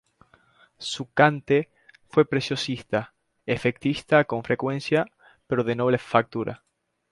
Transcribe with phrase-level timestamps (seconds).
[0.79, 1.69] Su cante
[2.09, 3.13] fue preciosista,
[3.45, 5.05] efectista con frecuencia,
[5.45, 6.63] pero de noble factura.